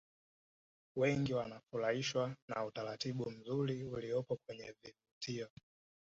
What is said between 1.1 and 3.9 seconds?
wanafurahishwa na utaratibu mzuri